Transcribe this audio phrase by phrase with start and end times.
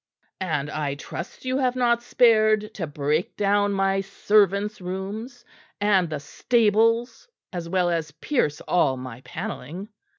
[0.39, 5.45] "And I trust you have not spared to break down my servants' rooms,
[5.79, 9.89] and the stables as well as pierce all my panelling."